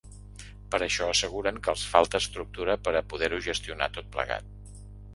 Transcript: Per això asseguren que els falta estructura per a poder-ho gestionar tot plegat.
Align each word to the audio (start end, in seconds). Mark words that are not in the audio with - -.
Per 0.75 0.79
això 0.85 1.09
asseguren 1.15 1.59
que 1.67 1.71
els 1.75 1.85
falta 1.93 2.23
estructura 2.25 2.79
per 2.89 2.97
a 2.97 3.05
poder-ho 3.15 3.43
gestionar 3.53 3.93
tot 4.01 4.13
plegat. 4.19 4.79